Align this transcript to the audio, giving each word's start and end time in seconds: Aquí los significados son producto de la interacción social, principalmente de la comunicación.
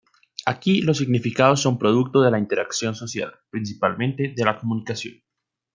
Aquí 0.47 0.81
los 0.81 0.97
significados 0.97 1.61
son 1.61 1.77
producto 1.77 2.21
de 2.23 2.31
la 2.31 2.39
interacción 2.39 2.95
social, 2.95 3.35
principalmente 3.51 4.33
de 4.35 4.43
la 4.45 4.57
comunicación. 4.57 5.21